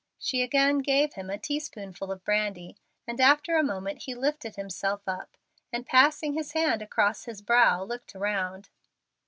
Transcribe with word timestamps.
She 0.17 0.41
again 0.41 0.79
gave 0.79 1.13
him 1.13 1.29
a 1.29 1.37
teaspoonful 1.37 2.11
of 2.11 2.23
brandy, 2.23 2.75
and 3.05 3.21
after 3.21 3.55
a 3.55 3.61
moment 3.63 4.01
he 4.01 4.15
lifted 4.15 4.55
himself 4.55 5.07
up, 5.07 5.37
and, 5.71 5.85
passing 5.85 6.33
his 6.33 6.53
hand 6.53 6.81
across 6.81 7.25
his 7.25 7.43
brow, 7.43 7.83
looked 7.83 8.15
around. 8.15 8.69